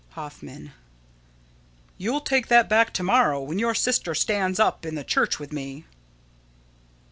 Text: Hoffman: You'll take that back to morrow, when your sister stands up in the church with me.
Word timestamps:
Hoffman: 0.13 0.71
You'll 1.99 2.21
take 2.21 2.47
that 2.47 2.67
back 2.67 2.91
to 2.93 3.03
morrow, 3.03 3.39
when 3.39 3.59
your 3.59 3.75
sister 3.75 4.15
stands 4.15 4.59
up 4.59 4.83
in 4.83 4.95
the 4.95 5.03
church 5.03 5.37
with 5.37 5.53
me. 5.53 5.85